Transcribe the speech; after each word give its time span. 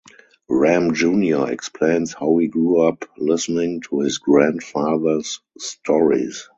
Ram 0.49 0.95
Junior 0.95 1.51
explains 1.51 2.11
how 2.15 2.35
he 2.39 2.47
grew 2.47 2.81
up 2.87 3.05
listening 3.19 3.81
to 3.81 3.99
his 3.99 4.17
grandfather's 4.17 5.41
stories. 5.59 6.49